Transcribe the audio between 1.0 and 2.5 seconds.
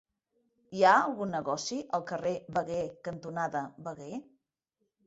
algun negoci al carrer